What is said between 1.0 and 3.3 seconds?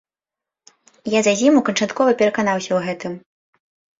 Я за зіму канчаткова пераканаўся ў гэтым.